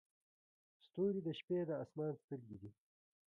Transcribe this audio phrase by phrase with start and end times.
[0.85, 2.69] ستوري د شپې د اسمان سترګې دي.